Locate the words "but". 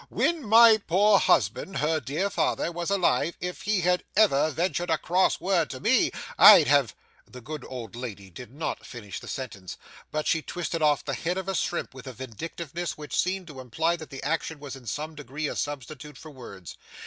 10.09-10.25